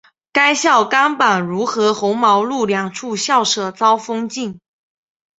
[0.33, 4.59] 该校甘榜汝和红毛路两处校舍遭封禁。